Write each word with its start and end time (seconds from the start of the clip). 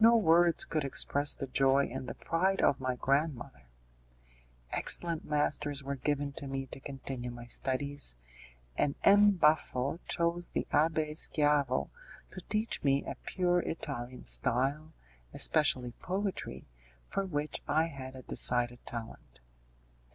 No 0.00 0.16
words 0.16 0.64
could 0.64 0.82
express 0.82 1.34
the 1.34 1.46
joy 1.46 1.90
and 1.92 2.08
the 2.08 2.14
pride 2.14 2.62
of 2.62 2.80
my 2.80 2.96
grandmother. 2.96 3.64
Excellent 4.70 5.26
masters 5.26 5.82
were 5.82 5.96
given 5.96 6.32
to 6.40 6.46
me 6.46 6.64
to 6.68 6.80
continue 6.80 7.30
my 7.30 7.44
studies, 7.44 8.16
and 8.78 8.94
M. 9.04 9.32
Baffo 9.32 9.98
chose 10.08 10.48
the 10.48 10.66
Abbé 10.70 11.18
Schiavo 11.18 11.90
to 12.30 12.40
teach 12.48 12.82
me 12.82 13.04
a 13.04 13.14
pure 13.26 13.60
Italian 13.60 14.24
style, 14.24 14.94
especially 15.34 15.92
poetry, 16.00 16.66
for 17.06 17.26
which 17.26 17.60
I 17.68 17.88
had 17.88 18.16
a 18.16 18.22
decided 18.22 18.86
talent. 18.86 19.42